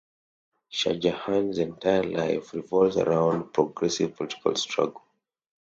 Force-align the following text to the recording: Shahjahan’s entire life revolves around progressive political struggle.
Shahjahan’s 0.71 1.59
entire 1.59 2.01
life 2.01 2.55
revolves 2.55 2.97
around 2.97 3.53
progressive 3.53 4.15
political 4.15 4.55
struggle. 4.55 5.03